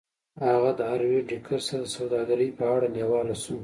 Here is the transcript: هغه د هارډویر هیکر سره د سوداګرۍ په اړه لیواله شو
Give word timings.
هغه 0.45 0.71
د 0.75 0.79
هارډویر 0.89 1.25
هیکر 1.33 1.59
سره 1.67 1.81
د 1.83 1.87
سوداګرۍ 1.97 2.49
په 2.59 2.65
اړه 2.75 2.87
لیواله 2.95 3.35
شو 3.43 3.57